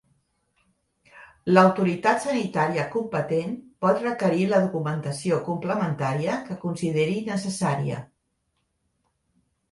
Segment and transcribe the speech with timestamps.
[1.55, 3.51] L'autoritat sanitària competent
[3.85, 8.01] pot requerir la documentació complementària que consideri necessària.